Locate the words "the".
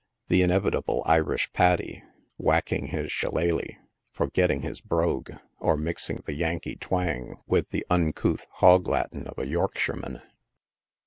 0.29-0.41, 6.25-6.33, 7.69-7.85